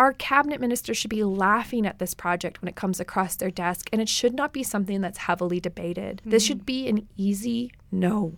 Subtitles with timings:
[0.00, 3.90] Our cabinet minister should be laughing at this project when it comes across their desk,
[3.92, 6.22] and it should not be something that's heavily debated.
[6.22, 6.30] Mm-hmm.
[6.30, 8.32] This should be an easy no.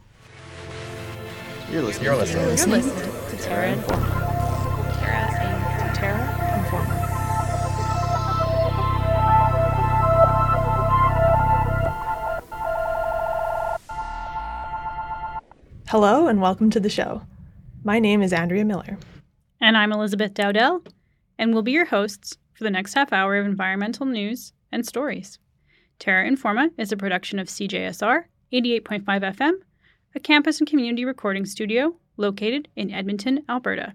[1.71, 2.07] You're listening.
[2.07, 2.43] You're listening.
[2.43, 4.11] You're listening, You're listening to Terra Informa.
[4.99, 6.27] Terra, Terra
[6.59, 6.99] Informa.
[15.87, 17.23] Hello and welcome to the show.
[17.85, 18.99] My name is Andrea Miller.
[19.61, 20.83] And I'm Elizabeth Dowdell,
[21.39, 25.39] and we'll be your hosts for the next half hour of environmental news and stories.
[25.99, 29.53] Terra Informa is a production of CJSR 88.5 FM,
[30.15, 33.95] a campus and community recording studio located in Edmonton, Alberta.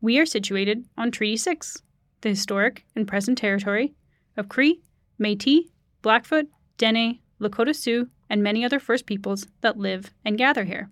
[0.00, 1.82] We are situated on Treaty 6,
[2.20, 3.94] the historic and present territory
[4.36, 4.82] of Cree,
[5.18, 5.64] Metis,
[6.02, 10.90] Blackfoot, Dene, Lakota Sioux, and many other First Peoples that live and gather here.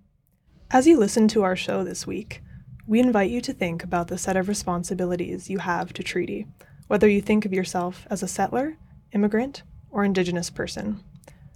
[0.70, 2.42] As you listen to our show this week,
[2.86, 6.46] we invite you to think about the set of responsibilities you have to treaty,
[6.86, 8.76] whether you think of yourself as a settler,
[9.12, 11.02] immigrant, or Indigenous person.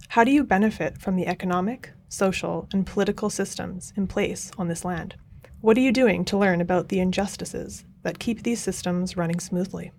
[0.09, 4.83] How do you benefit from the economic, social, and political systems in place on this
[4.83, 5.15] land?
[5.61, 9.91] What are you doing to learn about the injustices that keep these systems running smoothly?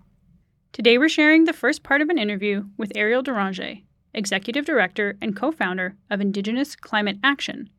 [0.73, 5.35] Today, we're sharing the first part of an interview with Eriel Deranger, Executive Director and
[5.35, 7.69] co founder of Indigenous Climate Action,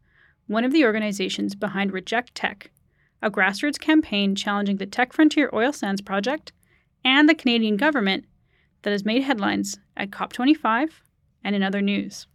[0.47, 2.70] one of the organizations behind Reject Teck,
[3.23, 6.53] a grassroots campaign challenging the Teck Frontier Oil Sands Project
[7.05, 8.25] and the Canadian government
[8.83, 10.91] that has made headlines at COP25
[11.45, 12.27] and in other news.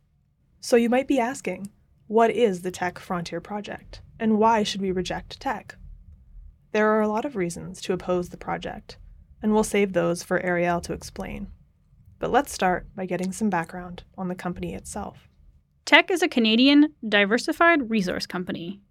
[0.62, 1.70] So you might be asking,
[2.08, 5.76] what is the Teck Frontier Project, and why should we reject Teck?
[6.72, 8.98] There are a lot of reasons to oppose the project,
[9.42, 11.48] and we'll save those for Eriel to explain.
[12.20, 15.28] But let's start by getting some background on the company itself.
[15.86, 18.82] Teck is a Canadian diversified resource company,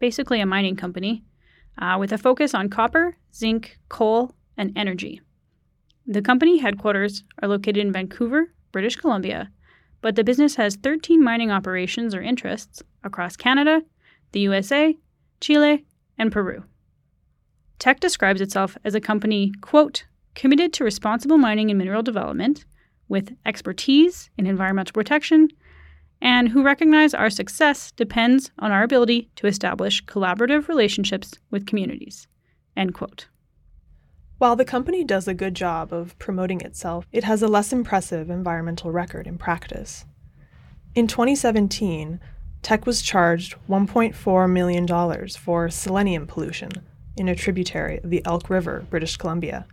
[0.00, 1.22] basically a mining company,
[1.78, 5.20] uh, with a focus on copper, zinc, coal, and energy.
[6.06, 9.50] The company headquarters are located in Vancouver, British Columbia,
[10.00, 13.82] but the business has 13 mining operations or interests across Canada,
[14.32, 14.96] the USA,
[15.40, 15.84] Chile,
[16.18, 16.64] and Peru.
[17.78, 20.04] Teck describes itself as a company, quote,
[20.34, 22.64] committed to responsible mining and mineral development
[23.08, 25.48] with expertise in environmental protection,
[26.20, 32.26] and who recognize our success depends on our ability to establish collaborative relationships with communities.
[32.76, 33.28] End quote.
[34.38, 38.30] While the company does a good job of promoting itself, it has a less impressive
[38.30, 40.06] environmental record in practice.
[40.94, 42.20] In 2017,
[42.62, 46.70] Teck was charged $1.4 million for selenium pollution
[47.16, 49.66] in a tributary of the Elk River, British Columbia,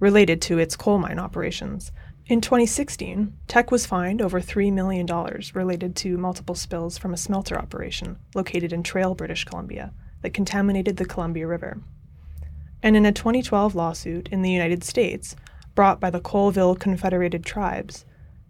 [0.00, 1.92] related to its coal mine operations,
[2.26, 5.06] in 2016, Teck was fined over $3 million
[5.54, 9.92] related to multiple spills from a smelter operation located in Trail, British Columbia,
[10.22, 11.82] that contaminated the Columbia River.
[12.82, 15.36] And in a 2012 lawsuit in the United States,
[15.74, 18.06] brought by the Colville Confederated Tribes,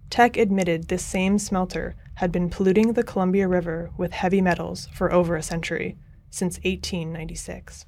[0.09, 5.13] Teck admitted this same smelter had been polluting the Columbia River with heavy metals for
[5.13, 5.97] over a century,
[6.31, 7.87] since 1896.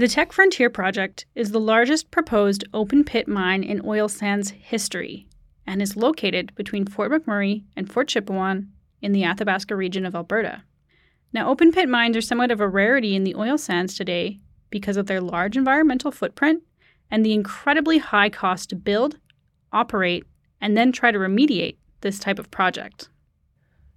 [0.00, 5.26] The Teck Frontier project is the largest proposed open pit mine in oil sands history
[5.66, 8.68] and is located between Fort McMurray and Fort Chipewyan
[9.02, 10.62] in the Athabasca region of Alberta.
[11.34, 14.40] Now, open pit mines are somewhat of a rarity in the oil sands today
[14.70, 16.62] because of their large environmental footprint
[17.10, 19.18] and the incredibly high cost to build,
[19.70, 20.24] operate,
[20.62, 23.10] and then try to remediate this type of project.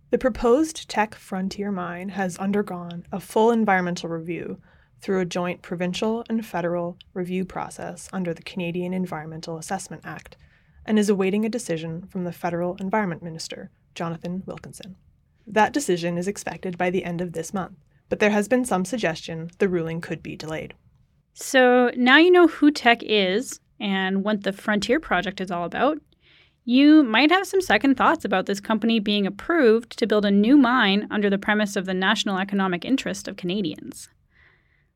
[0.09, 4.59] The proposed Teck Frontier mine has undergone a full environmental review
[5.03, 10.37] through a joint provincial and federal review process under the Canadian Environmental Assessment Act
[10.85, 14.95] and is awaiting a decision from the federal environment minister, Jonathan Wilkinson.
[15.45, 17.75] That decision is expected by the end of this month,
[18.07, 20.73] but there has been some suggestion the ruling could be delayed.
[21.33, 25.97] So now you know who Teck is and what the Frontier Project is all about.
[26.63, 30.55] You might have some second thoughts about this company being approved to build a new
[30.55, 34.07] mine under the premise of the national economic interest of Canadians.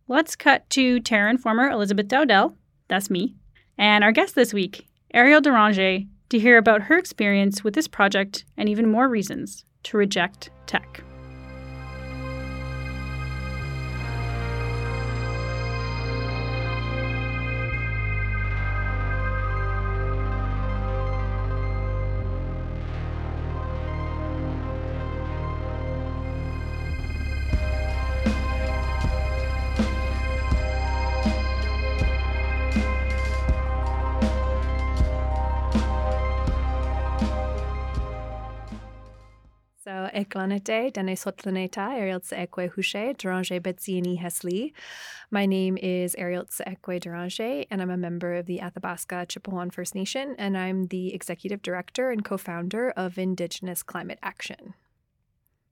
[0.09, 2.55] Let's cut to Terra former Elizabeth Dowdell,
[2.87, 3.35] that's me,
[3.77, 8.45] and our guest this week, Eriel Deranger, to hear about her experience with this project
[8.55, 11.03] and even more reasons to reject Teck.
[40.17, 44.73] Eklanete dene sotlaneta Arieltse Ekwe Hushe Derange Betsiani Hesli.
[45.29, 49.93] My name is Arieltse Ekwe Derange, and I'm a member of the Athabasca Chipewyan First
[49.93, 54.73] Nation, and I'm the executive director and co-founder of Indigenous Climate Action.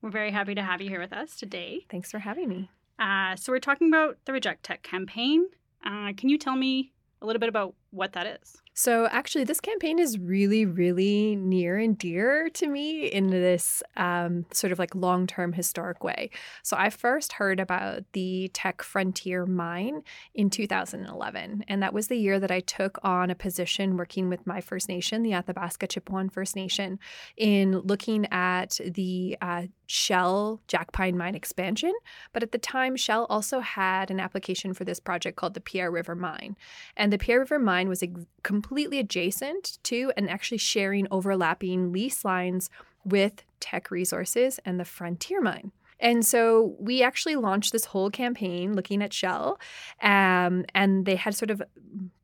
[0.04, 1.88] We're very happy to have you here with us today.
[1.90, 2.70] Thanks for having me.
[3.00, 5.48] Uh, so we're talking about the Reject Teck campaign.
[5.84, 8.62] Uh, can you tell me a little bit about what that is?
[8.78, 14.46] So, actually, this campaign is really, really near and dear to me in this um,
[14.52, 16.30] sort of like long term historic way.
[16.62, 20.02] So, I first heard about the Teck Frontier Mine
[20.34, 21.64] in 2011.
[21.70, 24.90] And that was the year that I took on a position working with my First
[24.90, 27.00] Nation, the Athabasca Chipewyan First Nation,
[27.38, 31.94] in looking at the uh, Shell Jackpine Mine expansion.
[32.34, 35.92] But at the time, Shell also had an application for this project called the Pierre
[35.92, 36.58] River Mine.
[36.98, 42.26] And the Pierre River Mine was ex- completely adjacent to and actually sharing overlapping lease
[42.26, 42.70] lines
[43.04, 45.72] with Teck Resources and the Frontier Mine.
[46.00, 49.60] And so we actually launched this whole campaign looking at Shell,
[50.02, 51.62] um, and they had sort of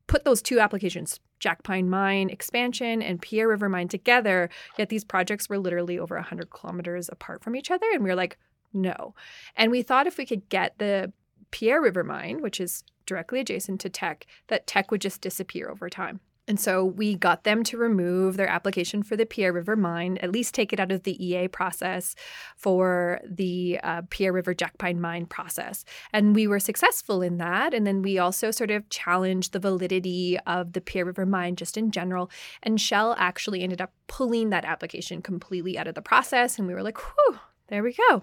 [0.06, 4.50] put those two applications, Jack Pine Mine expansion and Pierre River Mine together.
[4.76, 7.86] Yet these projects were literally over 100 kilometers apart from each other.
[7.92, 8.38] And we were like,
[8.74, 9.14] no.
[9.56, 11.12] And we thought if we could get the
[11.52, 15.88] Pierre River Mine, which is directly adjacent to Teck, that Teck would just disappear over
[15.88, 16.20] time.
[16.48, 20.32] And so we got them to remove their application for the Pierre River mine, at
[20.32, 22.16] least take it out of the EA process
[22.56, 25.84] for the uh, Pierre River Jack Pine mine process.
[26.12, 27.72] And we were successful in that.
[27.72, 31.76] And then we also sort of challenged the validity of the Pierre River mine just
[31.76, 32.28] in general.
[32.62, 36.58] And Shell actually ended up pulling that application completely out of the process.
[36.58, 37.38] And we were like, whew,
[37.72, 38.22] there we go.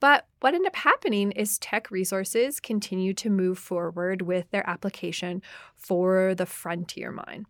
[0.00, 5.40] But what ended up happening is Teck Resources continued to move forward with their application
[5.78, 7.46] for the Frontier Mine.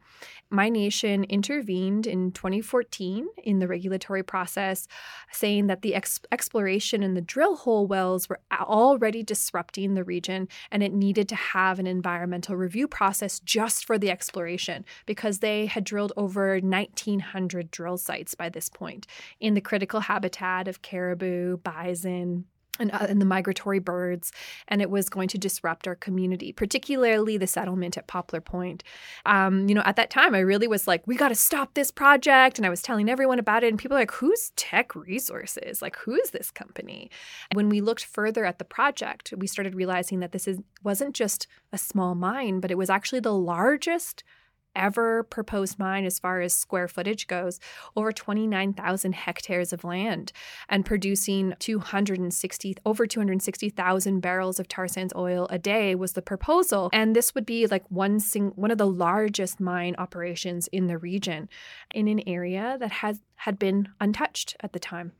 [0.51, 4.87] My Nation intervened in 2014 in the regulatory process,
[5.31, 10.49] saying that the ex- exploration and the drill hole wells were already disrupting the region
[10.71, 15.67] and it needed to have an environmental review process just for the exploration because they
[15.67, 19.07] had drilled over 1,900 drill sites by this point
[19.41, 22.45] in the critical habitat of caribou, bison,
[22.79, 24.33] and, uh, and, the migratory birds,
[24.69, 28.83] and it was going to disrupt our community, particularly the settlement at Poplar Point.
[29.27, 31.91] Um, you know, at that time, I really was like, we got to stop this
[31.91, 32.59] project.
[32.59, 35.83] And I was telling everyone about it, and people are like, who's Teck Resources?
[35.83, 37.11] Like, who is this company?
[37.53, 41.47] When we looked further at the project, we started realizing that this is, wasn't just
[41.73, 44.25] a small mine, but it was actually the largest
[44.75, 47.59] ever proposed mine as far as square footage goes,
[47.97, 50.33] over 29,000 hectares of land
[50.69, 56.91] and producing 260 over 260,000 barrels of tar sands oil a day was the proposal.
[56.93, 60.99] And this would be like one sing, one of the largest mine operations in the
[60.99, 61.49] region
[61.95, 65.13] in an area that has had been untouched at the time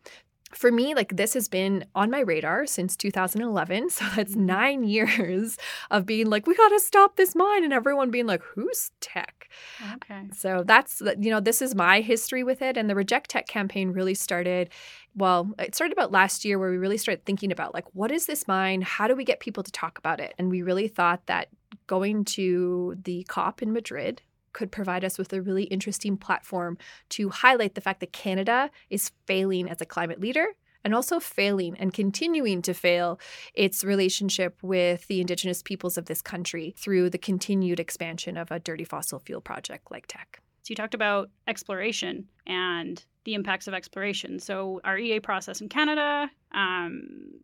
[0.53, 3.89] for me, like this has been on my radar since 2011.
[3.99, 4.47] So that's mm-hmm.
[4.47, 5.59] nine years
[5.91, 9.49] of being like, we got to stop this mine, and everyone being like, who's Teck?
[9.95, 10.29] Okay.
[10.33, 12.77] So that's, you know, this is my history with it.
[12.77, 14.71] And the Reject Teck campaign really started,
[15.17, 18.27] well, it started about last year where we really started thinking about like, what is
[18.27, 18.83] this mine?
[18.83, 20.35] How do we get people to talk about it?
[20.39, 21.49] And we really thought that
[21.87, 24.23] going to the COP in Madrid
[24.53, 26.79] could provide us with a really interesting platform
[27.11, 30.49] to highlight the fact that Canada is failing as a climate leader
[30.85, 33.19] and also failing and continuing to fail
[33.55, 38.59] its relationship with the Indigenous peoples of this country through the continued expansion of a
[38.59, 40.41] dirty fossil fuel project like Teck.
[40.63, 44.39] So, you talked about exploration and the impacts of exploration.
[44.39, 47.41] So, our EA process in Canada, um,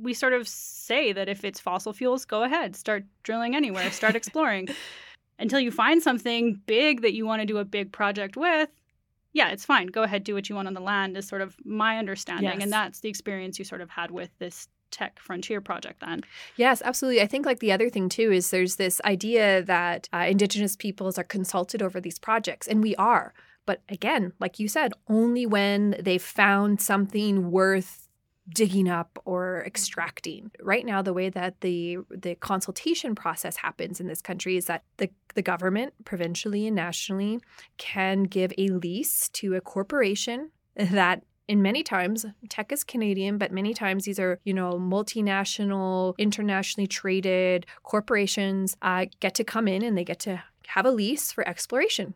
[0.00, 4.14] we sort of say that if it's fossil fuels, go ahead, start drilling anywhere, start
[4.20, 4.68] exploring
[5.38, 8.68] until you find something big that you want to do a big project with,
[9.32, 9.86] yeah, it's fine.
[9.86, 12.46] Go ahead, do what you want on the land, is sort of my understanding.
[12.46, 12.62] Yes.
[12.62, 16.22] And that's the experience you sort of had with this Teck Frontier project then.
[16.56, 17.20] Yes, absolutely.
[17.20, 21.18] I think like the other thing too is there's this idea that uh, Indigenous peoples
[21.18, 23.34] are consulted over these projects, and we are.
[23.66, 28.07] But again, like you said, only when they've found something worth
[28.48, 30.50] digging up or extracting.
[30.60, 34.84] Right now, the way that the the consultation process happens in this country is that
[34.96, 37.40] the, the government, provincially and nationally,
[37.76, 43.50] can give a lease to a corporation that in many times Teck is canadian but
[43.50, 49.82] many times these are you know multinational internationally traded corporations uh, get to come in
[49.82, 52.14] and they get to have a lease for exploration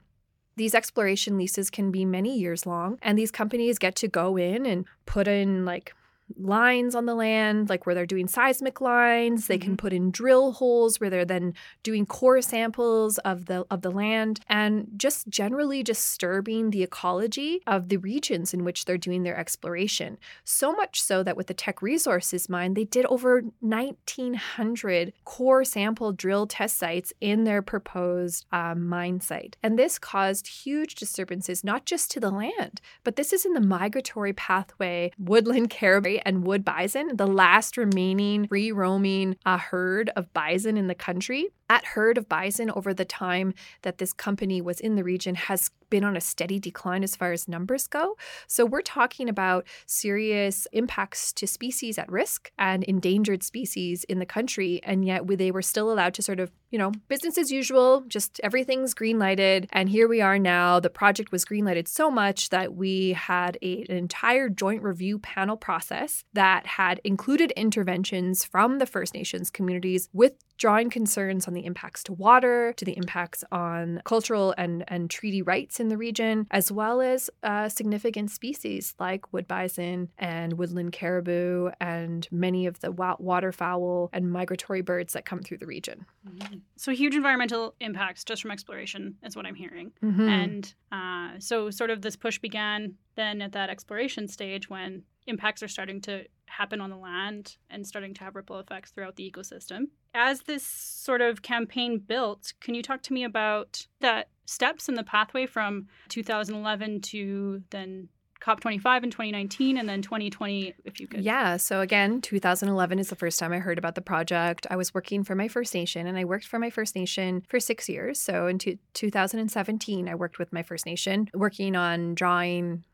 [0.57, 4.67] these exploration leases can be many years long and these companies get to go in
[4.67, 5.95] and put in like
[6.39, 9.47] lines on the land, like where they're doing seismic lines.
[9.47, 13.83] They can put in drill holes where they're then doing core samples of the of
[13.83, 19.23] the land and just generally disturbing the ecology of the regions in which they're doing
[19.23, 20.19] their exploration.
[20.45, 26.13] So much so that with the Teck Resources mine, they did over 1,900 core sample
[26.13, 29.57] drill test sites in their proposed um, mine site.
[29.63, 33.61] And this caused huge disturbances, not just to the land, but this is in the
[33.61, 40.33] migratory pathway, woodland caribou and wood bison, the last remaining free roaming uh, herd of
[40.33, 41.49] bison in the country.
[41.73, 45.71] That herd of bison over the time that this company was in the region has
[45.89, 48.17] been on a steady decline as far as numbers go.
[48.47, 54.27] So we're talking about serious impacts to species at risk and endangered species in the
[54.27, 54.81] country.
[54.83, 58.39] And yet they were still allowed to sort of, you know, business as usual, just
[58.43, 59.67] everything's green lighted.
[59.73, 60.79] And here we are now.
[60.79, 65.19] The project was green lighted so much that we had a, an entire joint review
[65.19, 71.55] panel process that had included interventions from the First Nations communities with drawing concerns on
[71.55, 75.97] the impacts to water, to the impacts on cultural and, and treaty rights in the
[75.97, 82.67] region, as well as uh, significant species like wood bison and woodland caribou and many
[82.67, 86.07] of the waterfowl and migratory birds that come through the region.
[86.29, 86.59] Mm-hmm.
[86.77, 89.93] So, huge environmental impacts just from exploration is what I'm hearing.
[90.03, 90.29] Mm-hmm.
[90.29, 95.63] And uh, so, sort of this push began then at that exploration stage when impacts
[95.63, 99.31] are starting to happen on the land and starting to have ripple effects throughout the
[99.31, 99.89] ecosystem.
[100.15, 104.95] As this sort of campaign built, can you talk to me about the steps in
[104.95, 108.09] the pathway from 2011 to then
[108.43, 111.23] COP25 in 2019 and then 2020, if you could.
[111.23, 111.57] Yeah.
[111.57, 114.67] So, again, 2011 is the first time I heard about the project.
[114.69, 117.61] I was working for my First Nation and I worked for my First Nation for
[117.61, 118.21] six years.
[118.21, 122.85] So, in 2017, I worked with my First Nation working on drawing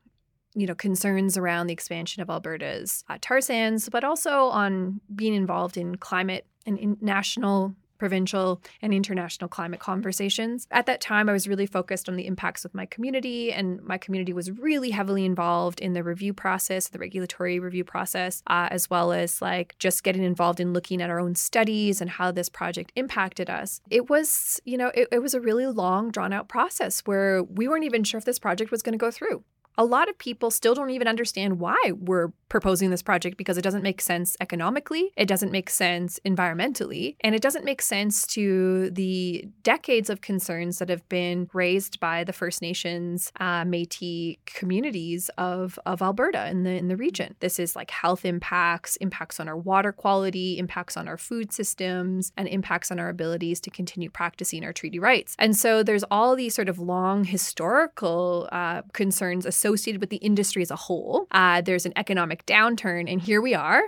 [0.54, 5.34] you know concerns around the expansion of Alberta's uh, tar sands, but also on being
[5.34, 10.66] involved in climate and in national provincial and international climate conversations.
[10.70, 13.98] At that time, I was really focused on the impacts of my community, and my
[13.98, 18.88] community was really heavily involved in the review process, the regulatory review process, uh, as
[18.88, 22.48] well as like just getting involved in looking at our own studies and how this
[22.48, 23.80] project impacted us.
[23.90, 27.68] It was, you know, it, it was a really long, drawn out process where we
[27.68, 29.42] weren't even sure if this project was going to go through
[29.78, 33.62] a lot of people still don't even understand why we're proposing this project because it
[33.62, 38.90] doesn't make sense economically, it doesn't make sense environmentally, and it doesn't make sense to
[38.90, 45.30] the decades of concerns that have been raised by the First Nations, uh, Métis communities
[45.38, 47.36] of, of Alberta in the in the region.
[47.38, 52.32] This is like health impacts, impacts on our water quality, impacts on our food systems,
[52.36, 55.36] and impacts on our abilities to continue practicing our treaty rights.
[55.38, 60.16] And so there's all these sort of long historical uh, concerns associated associated with the
[60.16, 61.26] industry as a whole.
[61.30, 63.82] Uh, there's an economic downturn, and here we are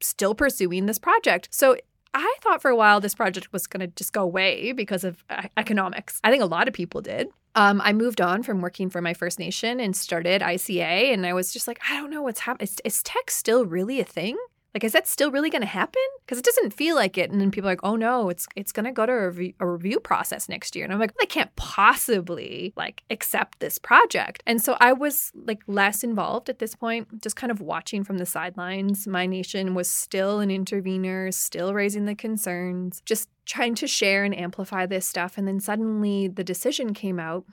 [0.00, 1.48] still pursuing this project.
[1.50, 1.76] So
[2.14, 5.24] I thought for a while this project was going to just go away because of
[5.30, 6.20] uh, economics.
[6.24, 7.28] I think a lot of people did.
[7.54, 11.32] Um, I moved on from working for my First Nation and started ICA, and I
[11.32, 12.68] was just like, I don't know what's happening.
[12.68, 14.36] Is, is Teck still really a thing?
[14.78, 16.00] Like, is that still really going to happen?
[16.24, 17.32] Because it doesn't feel like it.
[17.32, 19.52] And then people are like, oh no, it's it's going to go to a review,
[19.58, 20.84] a review process next year.
[20.84, 24.40] And I'm like, they can't possibly like accept this project.
[24.46, 28.18] And so I was like less involved at this point, just kind of watching from
[28.18, 29.08] the sidelines.
[29.08, 34.38] My nation was still an intervener, still raising the concerns, just trying to share and
[34.38, 35.36] amplify this stuff.
[35.36, 37.46] And then suddenly the decision came out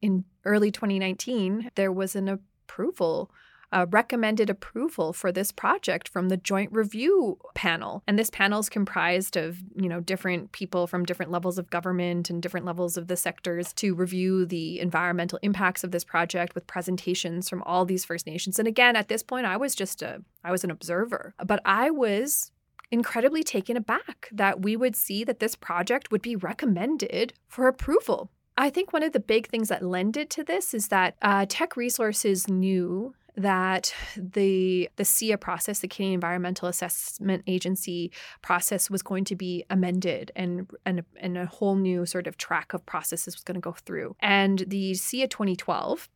[0.00, 1.70] in early 2019.
[1.74, 3.30] There was an approval
[3.72, 8.02] uh, recommended approval for this project from the joint review panel.
[8.06, 12.30] And this panel is comprised of, you know, different people from different levels of government
[12.30, 16.66] and different levels of the sectors to review the environmental impacts of this project with
[16.66, 18.58] presentations from all these First Nations.
[18.58, 21.90] And again, at this point, I was just a, I was an observer, but I
[21.90, 22.52] was
[22.90, 28.30] incredibly taken aback that we would see that this project would be recommended for approval.
[28.56, 31.74] I think one of the big things that lended to this is that uh, Teck
[31.74, 38.12] Resources knew that the the CEA process, the Canadian Environmental Assessment Agency
[38.42, 42.74] process, was going to be amended and and, and a whole new sort of track
[42.74, 44.16] of processes was going to go through.
[44.20, 46.08] And the CEA 2012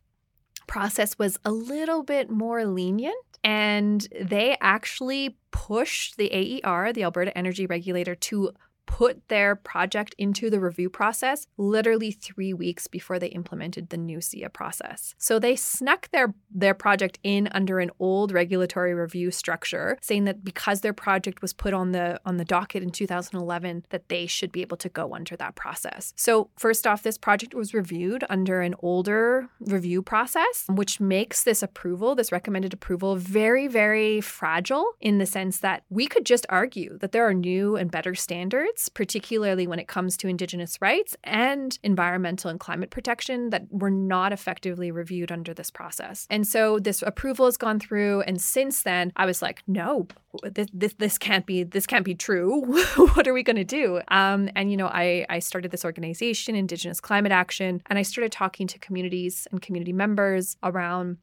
[0.67, 7.35] process was a little bit more lenient and they actually pushed the AER, the Alberta
[7.37, 8.51] Energy Regulator, to
[8.87, 14.17] put their project into the review process literally three weeks before they implemented the new
[14.17, 15.13] SEIA process.
[15.19, 20.43] So they snuck their, their project in under an old regulatory review structure, saying that
[20.43, 24.51] because their project was put on the on the docket in 2011, that they should
[24.51, 26.13] be able to go under that process.
[26.15, 31.61] So first off, this project was reviewed under an older review process, which makes this
[31.61, 36.97] approval, this recommended approval, very, very fragile in the sense that we could just argue
[36.99, 41.77] that there are new and better standards, particularly when it comes to Indigenous rights and
[41.83, 46.27] environmental and climate protection, that were not effectively reviewed under this process.
[46.29, 48.21] And so this approval has gone through.
[48.21, 50.07] And since then, I was like, no,
[50.43, 52.61] this, this, this can't be this can't be true.
[53.15, 54.01] what are we going to do?
[54.09, 58.31] Um, and you know, I I started this organization, Indigenous Climate Action, and I started
[58.31, 61.17] talking to communities and community members around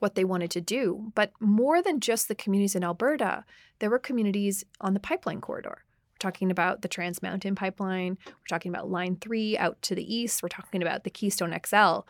[0.00, 1.12] what they wanted to do.
[1.14, 3.44] But more than just the communities in Alberta,
[3.78, 5.84] there were communities on the pipeline corridor.
[6.22, 8.16] Talking about the Trans Mountain Pipeline.
[8.24, 10.40] We're talking about Line 3 out to the east.
[10.40, 12.06] We're talking about the Keystone XL.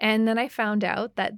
[0.00, 1.34] And then I found out that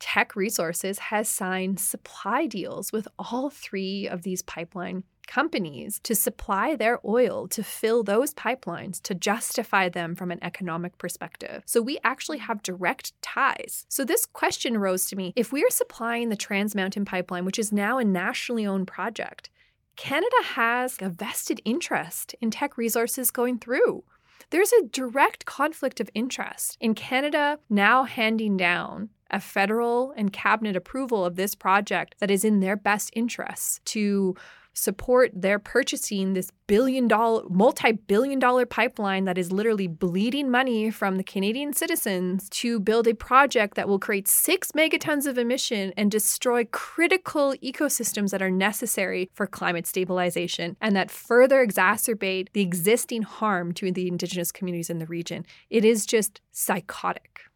[0.00, 6.74] Teck Resources has signed supply deals with all three of these pipeline companies to supply
[6.74, 11.62] their oil to fill those pipelines to justify them from an economic perspective.
[11.66, 13.86] So we actually have direct ties.
[13.88, 17.60] So this question arose to me if we are supplying the Trans Mountain Pipeline, which
[17.60, 19.50] is now a nationally owned project,
[19.98, 24.04] Canada has a vested interest in Teck Resources going through.
[24.50, 30.76] There's a direct conflict of interest in Canada now handing down a federal and cabinet
[30.76, 34.36] approval of this project that is in their best interests to
[34.78, 40.90] support their purchasing this billion dollar, multi billion dollar pipeline that is literally bleeding money
[40.90, 45.92] from the Canadian citizens to build a project that will create six megatons of emission
[45.96, 52.62] and destroy critical ecosystems that are necessary for climate stabilization and that further exacerbate the
[52.62, 55.44] existing harm to the Indigenous communities in the region.
[55.70, 57.47] It is just psychotic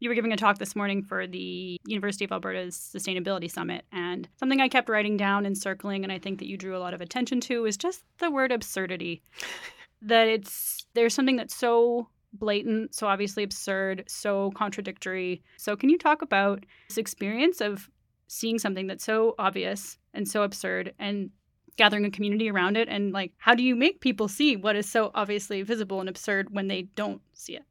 [0.00, 3.84] you were giving a talk this morning for the University of Alberta's Sustainability Summit.
[3.92, 6.78] And something I kept writing down and circling, and I think that you drew a
[6.78, 9.22] lot of attention to, is just the word absurdity.
[10.02, 15.42] that it's there's something that's so blatant, so obviously absurd, so contradictory.
[15.56, 17.90] So, can you talk about this experience of
[18.28, 21.30] seeing something that's so obvious and so absurd and
[21.76, 22.88] gathering a community around it?
[22.88, 26.54] And like, how do you make people see what is so obviously visible and absurd
[26.54, 27.64] when they don't see it?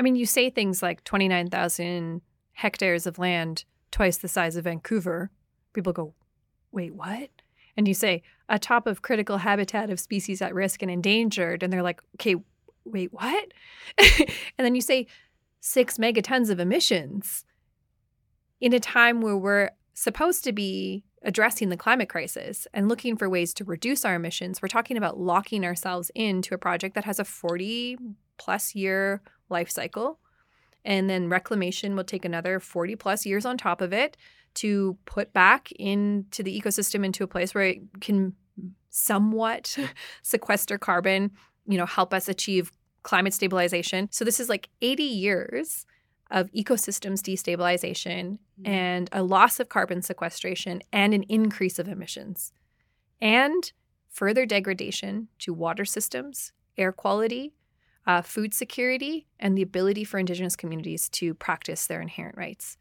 [0.00, 2.22] I mean, you say things like 29,000
[2.54, 5.30] hectares of land, twice the size of Vancouver.
[5.74, 6.14] People go,
[6.72, 7.28] wait, what?
[7.76, 11.62] And you say, a top of critical habitat of species at risk and endangered.
[11.62, 12.36] And they're like, okay,
[12.86, 13.52] wait, what?
[13.98, 15.06] and then you say,
[15.60, 17.44] six megatons of emissions
[18.58, 23.28] in a time where we're supposed to be addressing the climate crisis and looking for
[23.28, 24.62] ways to reduce our emissions.
[24.62, 27.98] We're talking about locking ourselves into a project that has a 40
[28.38, 30.18] plus year life cycle.
[30.84, 34.16] And then reclamation will take another 40 plus years on top of it
[34.54, 38.34] to put back into the ecosystem into a place where it can
[38.88, 39.76] somewhat
[40.22, 41.30] sequester carbon,
[41.66, 44.08] you know, help us achieve climate stabilization.
[44.10, 45.86] So this is like 80 years
[46.30, 48.66] of ecosystems destabilization mm-hmm.
[48.66, 52.52] and a loss of carbon sequestration and an increase of emissions
[53.20, 53.72] and
[54.08, 57.52] further degradation to water systems, air quality,
[58.06, 62.76] uh, food security, and the ability for Indigenous communities to practice their inherent rights.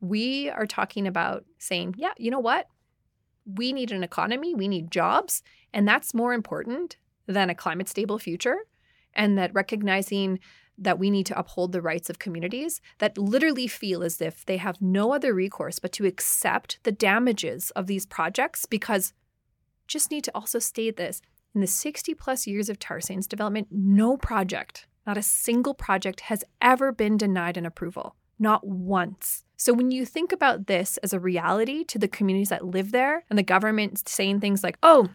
[0.00, 2.68] We are talking about saying, yeah, you know what?
[3.46, 8.18] We need an economy, we need jobs, and that's more important than a climate stable
[8.18, 8.58] future.
[9.14, 10.40] And that recognizing
[10.78, 14.58] that we need to uphold the rights of communities that literally feel as if they
[14.58, 19.12] have no other recourse but to accept the damages of these projects because
[19.86, 21.22] just need to also state this
[21.56, 26.20] in the 60 plus years of tar sands development, no project, not a single project,
[26.20, 28.14] has ever been denied an approval.
[28.38, 29.42] Not once.
[29.56, 33.24] So when you think about this as a reality to the communities that live there
[33.30, 35.08] and the government saying things like, oh,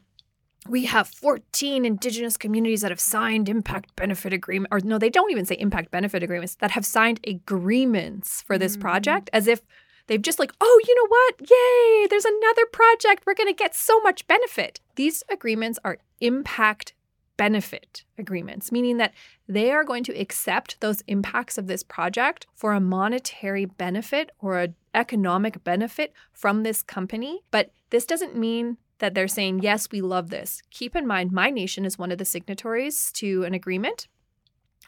[0.67, 5.31] we have 14 indigenous communities that have signed impact benefit agreement or no they don't
[5.31, 8.81] even say impact benefit agreements that have signed agreements for this mm.
[8.81, 9.61] project as if
[10.07, 11.49] They've just like, oh, you know what?
[11.49, 13.23] Yay, there's another project.
[13.25, 14.81] We're going to get so much benefit.
[14.95, 16.93] These agreements are impact
[17.37, 19.13] benefit agreements, meaning that
[19.47, 24.59] they are going to accept those impacts of this project for a monetary benefit or
[24.59, 27.41] an economic benefit from this company.
[27.49, 30.61] But this doesn't mean that they're saying, yes, we love this.
[30.69, 34.07] Keep in mind, my nation is one of the signatories to an agreement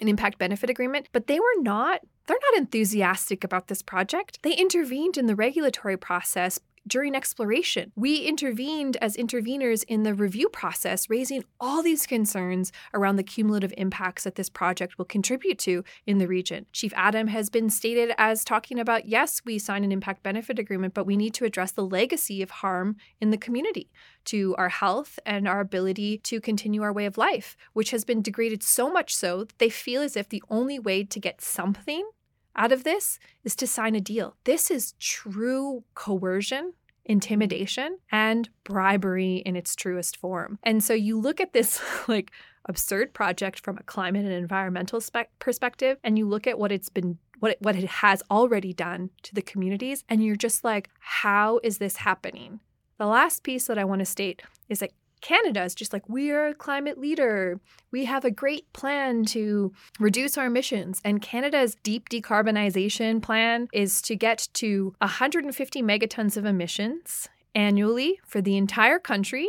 [0.02, 4.40] an impact benefit agreement, but they were not they're not enthusiastic about this project.
[4.44, 7.92] They intervened in the regulatory process during exploration.
[7.96, 13.74] We intervened as interveners in the review process, raising all these concerns around the cumulative
[13.78, 16.66] impacts that this project will contribute to in the region.
[16.74, 20.94] Chief Adam has been stated as talking about yes, we signed an impact benefit agreement,
[20.94, 23.90] but we need to address the legacy of harm in the community
[24.26, 28.22] to our health and our ability to continue our way of life, which has been
[28.22, 32.08] degraded so much so that they feel as if the only way to get something
[32.56, 34.36] out of this is to sign a deal.
[34.44, 36.74] This is true coercion,
[37.06, 40.60] intimidation, and bribery in its truest form.
[40.64, 42.32] And so you look at this like
[42.66, 46.90] absurd project from a climate and environmental spe- perspective and you look at what it's
[46.90, 50.90] been what it, what it has already done to the communities and you're just like
[51.00, 52.62] how is this happening?
[52.98, 54.92] The last piece that I want to state is that
[55.24, 57.62] Canada is just like, we're a climate leader.
[57.92, 61.00] We have a great plan to reduce our emissions.
[61.06, 68.42] And Canada's deep decarbonization plan is to get to 150 megatons of emissions annually for
[68.42, 69.48] the entire country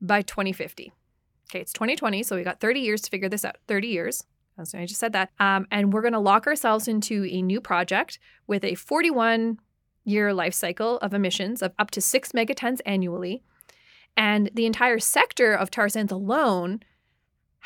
[0.00, 0.92] by 2050.
[1.50, 3.56] Okay, it's 2020, so we got 30 years to figure this out.
[3.66, 4.24] 30 years.
[4.56, 5.30] I just said that.
[5.40, 9.58] Um, and we're going to lock ourselves into a new project with a 41
[10.04, 13.42] year life cycle of emissions of up to six megatons annually
[14.16, 16.80] and the entire sector of tar sands alone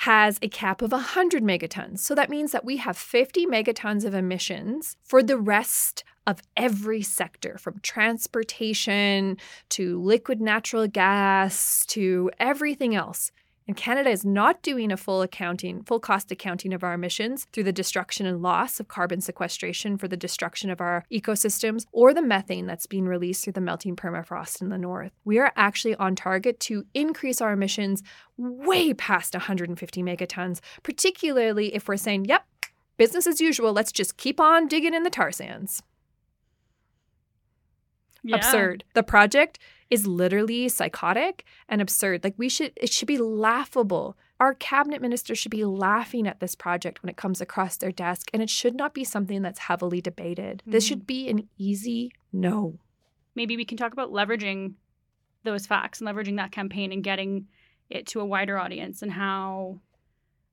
[0.00, 2.00] has a cap of 100 megatons.
[2.00, 7.02] So that means that we have 50 megatons of emissions for the rest of every
[7.02, 9.38] sector, from transportation
[9.70, 13.32] to liquid natural gas to everything else.
[13.66, 17.64] And Canada is not doing a full accounting, full cost accounting of our emissions through
[17.64, 22.22] the destruction and loss of carbon sequestration for the destruction of our ecosystems or the
[22.22, 25.10] methane that's being released through the melting permafrost in the north.
[25.24, 28.02] We are actually on target to increase our emissions
[28.36, 32.44] way past 150 megatons, particularly if we're saying, yep,
[32.96, 35.82] business as usual, let's just keep on digging in the tar sands.
[38.22, 38.36] Yeah.
[38.36, 38.84] Absurd.
[38.94, 39.58] The project
[39.90, 42.24] is literally psychotic and absurd.
[42.24, 44.16] Like we should it should be laughable.
[44.38, 48.28] Our cabinet minister should be laughing at this project when it comes across their desk
[48.32, 50.58] and it should not be something that's heavily debated.
[50.58, 50.70] Mm-hmm.
[50.72, 52.78] This should be an easy no.
[53.34, 54.74] Maybe we can talk about leveraging
[55.44, 57.46] those facts and leveraging that campaign and getting
[57.88, 59.80] it to a wider audience and how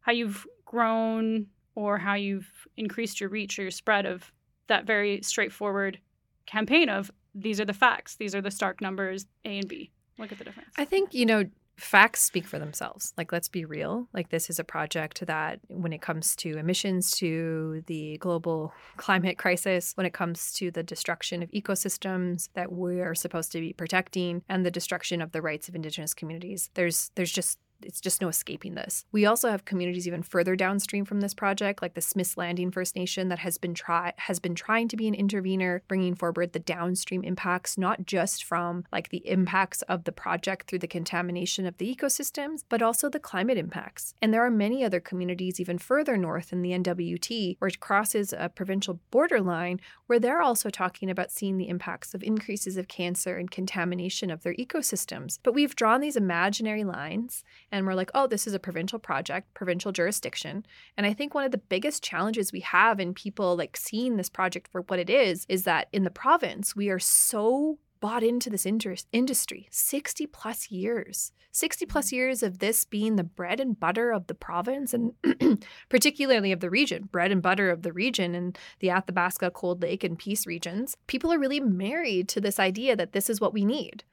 [0.02, 4.32] how you've grown or how you've increased your reach or your spread of
[4.68, 6.00] that very straightforward
[6.46, 8.16] campaign of these are the facts.
[8.16, 9.92] These are the stark numbers, A and B.
[10.18, 10.70] Look at the difference.
[10.78, 11.46] I think, you know,
[11.78, 13.14] facts speak for themselves.
[13.18, 14.08] Like, let's be real.
[14.14, 19.38] Like, this is a project that, when it comes to emissions, to the global climate
[19.38, 23.74] crisis, when it comes to the destruction of ecosystems that we are supposed to be
[23.74, 28.22] protecting, and the destruction of the rights of Indigenous communities, there's there's just it's just
[28.22, 29.06] no escaping this.
[29.12, 32.96] We also have communities even further downstream from this project, like the Smiths Landing First
[32.96, 36.60] Nation, that has been try has been trying to be an intervener, bringing forward the
[36.60, 41.78] downstream impacts, not just from like the impacts of the project through the contamination of
[41.78, 44.14] the ecosystems, but also the climate impacts.
[44.22, 48.34] And there are many other communities even further north in the NWT, where it crosses
[48.34, 53.38] a provincial borderline, where they're also talking about seeing the impacts of increases of cancer
[53.38, 55.40] and contamination of their ecosystems.
[55.44, 59.52] But we've drawn these imaginary lines and we're like, oh, this is a provincial project,
[59.56, 60.64] provincial jurisdiction.
[60.96, 64.30] And I think one of the biggest challenges we have in people like seeing this
[64.30, 68.50] project for what it is is that in the province, we are so bought into
[68.50, 68.68] this
[69.14, 72.16] industry 60 plus years 60 plus mm-hmm.
[72.18, 75.14] years of this being the bread and butter of the province and
[75.90, 80.04] particularly of the region bread and butter of the region and the athabasca cold lake
[80.04, 83.64] and peace regions people are really married to this idea that this is what we
[83.64, 84.04] need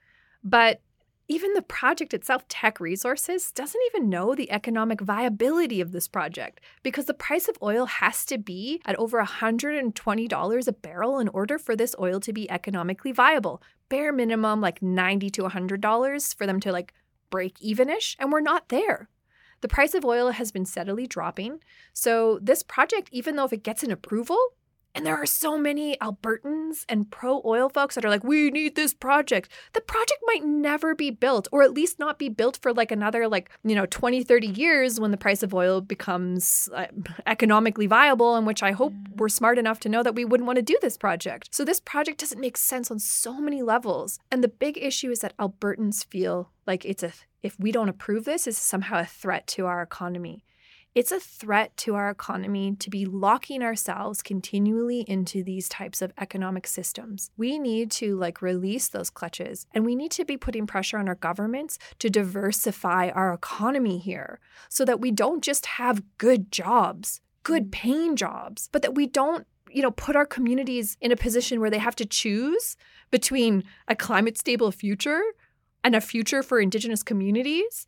[0.41, 0.79] but
[1.31, 6.59] even the project itself, Teck Resources, doesn't even know the economic viability of this project
[6.83, 11.57] because the price of oil has to be at over $120 a barrel in order
[11.57, 13.63] for this oil to be economically viable.
[13.87, 16.93] Bare minimum, like 90 to $100 for them to like
[17.29, 19.07] break evenish, and we're not there.
[19.61, 21.59] The price of oil has been steadily dropping.
[21.93, 24.39] So, this project, even though if it gets an approval,
[24.93, 28.75] and there are so many Albertans and pro oil folks that are like, we need
[28.75, 29.49] this project.
[29.73, 33.27] The project might never be built, or at least not be built for like another,
[33.27, 36.87] like, you know, 20, 30 years when the price of oil becomes uh,
[37.25, 40.57] economically viable, in which I hope we're smart enough to know that we wouldn't want
[40.57, 41.49] to do this project.
[41.51, 44.19] So this project doesn't make sense on so many levels.
[44.29, 48.25] And the big issue is that Albertans feel like it's a, if we don't approve
[48.25, 50.43] this, it's somehow a threat to our economy.
[50.93, 56.11] It's a threat to our economy to be locking ourselves continually into these types of
[56.17, 57.31] economic systems.
[57.37, 61.07] We need to like release those clutches and we need to be putting pressure on
[61.07, 67.21] our governments to diversify our economy here so that we don't just have good jobs,
[67.43, 67.71] good mm.
[67.71, 71.69] paying jobs, but that we don't you know, put our communities in a position where
[71.69, 72.75] they have to choose
[73.11, 75.21] between a climate stable future
[75.85, 77.87] and a future for indigenous communities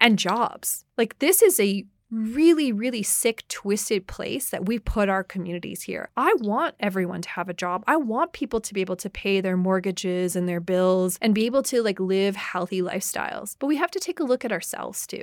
[0.00, 0.84] and jobs.
[0.96, 6.08] Like this is a really, really sick, twisted place that we put our communities here.
[6.16, 7.84] I want everyone to have a job.
[7.86, 11.46] I want people to be able to pay their mortgages and their bills and be
[11.46, 13.56] able to like live healthy lifestyles.
[13.58, 15.22] But we have to take a look at ourselves too.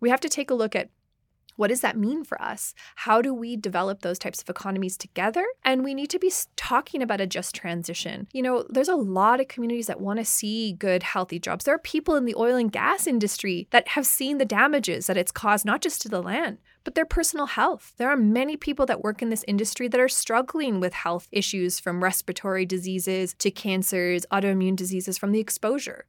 [0.00, 0.90] We have to take a look at
[1.56, 2.74] what does that mean for us?
[2.96, 5.44] How do we develop those types of economies together?
[5.64, 8.28] And we need to be talking about a just transition.
[8.32, 11.64] You know, there's a lot of communities that want to see good, healthy jobs.
[11.64, 15.16] There are people in the oil and gas industry that have seen the damages that
[15.16, 17.92] it's caused, not just to the land, but their personal health.
[17.96, 21.80] There are many people that work in this industry that are struggling with health issues
[21.80, 26.06] from respiratory diseases to cancers, autoimmune diseases from the exposure.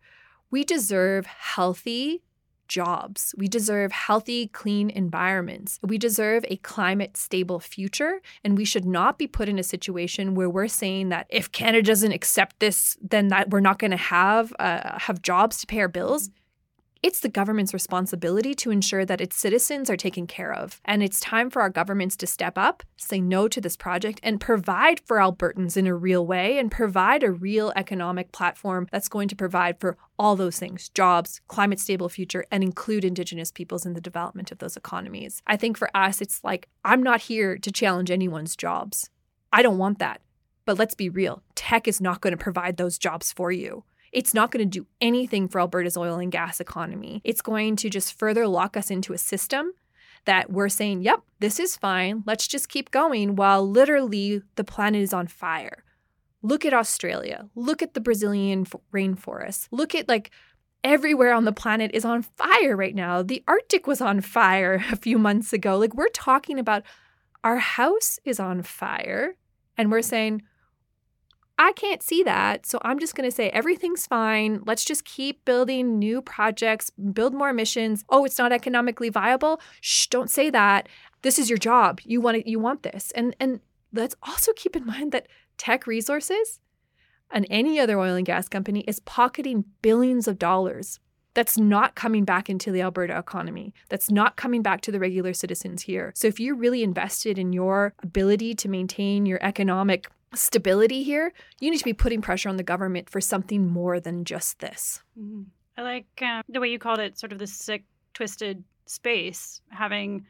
[0.51, 2.23] We deserve healthy,
[2.67, 3.33] jobs.
[3.37, 5.79] We deserve healthy, clean environments.
[5.81, 8.21] We deserve a climate stable future.
[8.43, 11.83] And we should not be put in a situation where we're saying that if Canada
[11.83, 15.79] doesn't accept this, then that we're not going to have uh, have jobs to pay
[15.79, 16.29] our bills.
[17.05, 20.81] It's the government's responsibility to ensure that its citizens are taken care of.
[20.85, 24.41] And it's time for our governments to step up, say no to this project, and
[24.41, 29.27] provide for Albertans in a real way and provide a real economic platform that's going
[29.27, 33.93] to provide for all those things jobs, climate stable future, and include Indigenous peoples in
[33.93, 35.43] the development of those economies.
[35.45, 39.11] I think for us, it's like, I'm not here to challenge anyone's jobs.
[39.53, 40.21] I don't want that.
[40.65, 43.83] But let's be real Teck is not going to provide those jobs for you
[44.15, 47.21] it's not going to do anything for Alberta's oil and gas economy.
[47.25, 49.73] It's going to just further lock us into a system
[50.23, 52.23] that we're saying, yep, this is fine.
[52.25, 55.83] Let's just keep going while literally the planet is on fire.
[56.41, 57.49] Look at Australia.
[57.55, 59.67] Look at the Brazilian rainforest.
[59.71, 60.31] Look at like
[60.81, 63.21] everywhere on the planet is on fire right now.
[63.21, 65.77] The Arctic was on fire a few months ago.
[65.77, 66.83] Like we're talking about
[67.43, 69.35] our house is on fire
[69.77, 70.41] and we're saying,
[71.57, 72.65] I can't see that.
[72.65, 74.61] So I'm just going to say everything's fine.
[74.65, 78.03] Let's just keep building new projects, build more missions.
[78.09, 79.61] Oh, it's not economically viable.
[79.79, 80.89] Shh, don't say that.
[81.21, 82.01] This is your job.
[82.03, 83.11] You want it, you want this.
[83.15, 83.61] And and
[83.93, 86.59] let's also keep in mind that Teck Resources
[87.31, 90.99] and any other oil and gas company is pocketing billions of dollars.
[91.33, 93.73] That's not coming back into the Alberta economy.
[93.89, 96.13] That's not coming back to the regular citizens here.
[96.15, 101.71] So if you're really invested in your ability to maintain your economic stability here, you
[101.71, 105.01] need to be putting pressure on the government for something more than just this.
[105.19, 105.43] Mm-hmm.
[105.77, 110.25] I like uh, the way you called it, sort of the sick, twisted space, having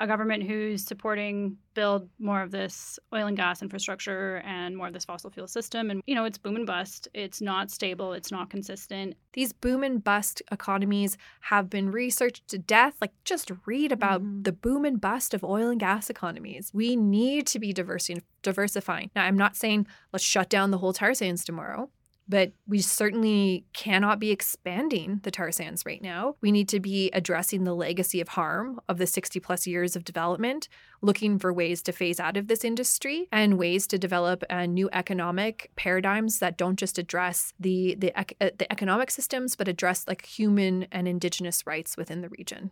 [0.00, 4.94] a government who's supporting build more of this oil and gas infrastructure and more of
[4.94, 5.90] this fossil fuel system.
[5.90, 7.06] And you know it's boom and bust.
[7.12, 8.14] It's not stable.
[8.14, 9.14] It's not consistent.
[9.34, 12.94] These boom and bust economies have been researched to death.
[13.00, 14.42] Like just read about mm-hmm.
[14.42, 16.70] the boom and bust of oil and gas economies.
[16.72, 19.10] We need to be diversifying.
[19.14, 21.90] Now i'm not saying let's shut down the whole tar sands tomorrow
[22.30, 26.36] but we certainly cannot be expanding the tar sands right now.
[26.40, 30.04] We need to be addressing the legacy of harm of the 60 plus years of
[30.04, 30.68] development,
[31.02, 34.88] looking for ways to phase out of this industry and ways to develop uh, new
[34.92, 40.24] economic paradigms that don't just address the the, uh, the economic systems, but address like
[40.24, 42.70] human and indigenous rights within the region.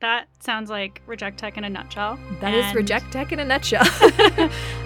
[0.00, 2.18] That sounds like Reject Teck in a nutshell.
[2.40, 2.66] That and...
[2.66, 3.84] is Reject Teck in a nutshell.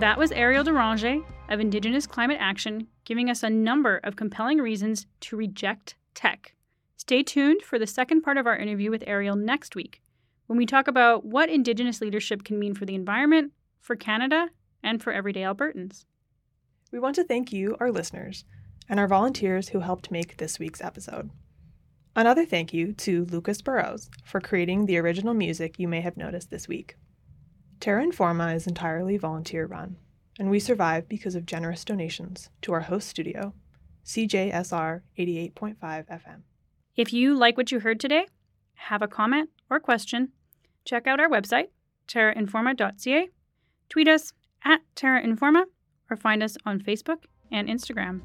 [0.00, 5.06] that was Eriel Deranger of Indigenous Climate Action giving us a number of compelling reasons
[5.20, 6.54] to reject Teck.
[6.96, 10.00] Stay tuned for the second part of our interview with Eriel next week
[10.46, 14.50] when we talk about what Indigenous leadership can mean for the environment, for Canada,
[14.84, 16.04] and for everyday Albertans.
[16.92, 18.44] We want to thank you, our listeners,
[18.88, 21.30] and our volunteers who helped make this week's episode.
[22.14, 26.50] Another thank you to Lucas Burrows for creating the original music you may have noticed
[26.50, 26.96] this week.
[27.80, 29.96] Terra Informa is entirely volunteer run,
[30.38, 33.54] and we survive because of generous donations to our host studio,
[34.04, 36.42] CJSR 88.5 FM.
[36.96, 38.26] If you like what you heard today,
[38.74, 40.30] have a comment or question,
[40.84, 41.68] check out our website,
[42.08, 43.28] terrainforma.ca,
[43.88, 44.32] tweet us
[44.64, 45.64] at terrainforma,
[46.10, 48.22] or find us on Facebook and Instagram.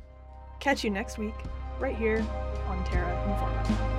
[0.59, 1.35] Catch you next week,
[1.79, 2.25] right here
[2.67, 3.92] on Terra Informa.